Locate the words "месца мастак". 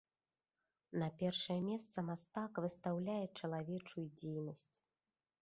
1.67-2.51